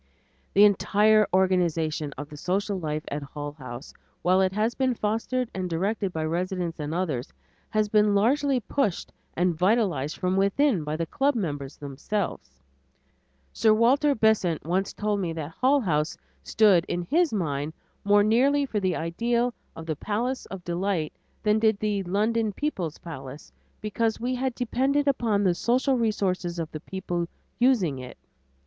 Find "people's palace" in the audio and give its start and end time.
22.53-23.51